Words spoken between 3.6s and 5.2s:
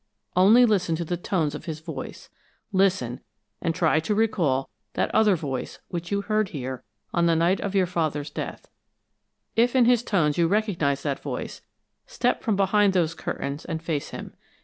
and try to recall that